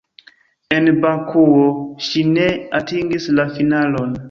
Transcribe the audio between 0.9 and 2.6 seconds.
Bakuo ŝi ne